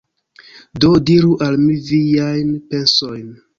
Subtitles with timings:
[0.85, 3.33] Do, diru al mi viajn pensojn